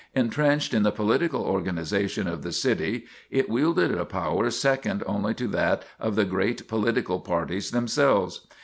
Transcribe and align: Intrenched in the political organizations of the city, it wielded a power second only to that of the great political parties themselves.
Intrenched 0.15 0.73
in 0.73 0.81
the 0.81 0.89
political 0.91 1.43
organizations 1.43 2.27
of 2.27 2.41
the 2.41 2.51
city, 2.51 3.05
it 3.29 3.51
wielded 3.51 3.91
a 3.95 4.03
power 4.03 4.49
second 4.49 5.03
only 5.05 5.35
to 5.35 5.47
that 5.49 5.85
of 5.99 6.15
the 6.15 6.25
great 6.25 6.67
political 6.67 7.19
parties 7.19 7.69
themselves. 7.69 8.47